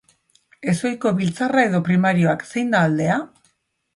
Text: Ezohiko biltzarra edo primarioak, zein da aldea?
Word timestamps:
Ezohiko 0.71 1.09
biltzarra 1.19 1.67
edo 1.69 1.83
primarioak, 1.89 2.45
zein 2.53 2.75
da 2.77 2.83
aldea? 2.89 3.21